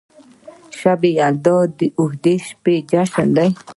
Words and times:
شب 0.79 0.99
یلدا 1.19 1.57
د 1.77 1.79
اوږدې 1.99 2.35
شپې 2.47 2.75
جشن 2.89 3.27
دی. 3.37 3.49